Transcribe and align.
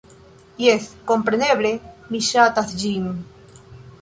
Jes, 0.61 0.87
kompreneble, 1.11 1.75
mi 2.15 2.23
ŝatas 2.31 2.75
ĝin! 2.81 3.07